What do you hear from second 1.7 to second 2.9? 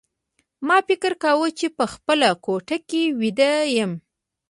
په خپله کوټه